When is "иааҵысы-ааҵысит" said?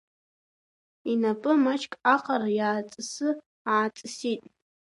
2.59-4.41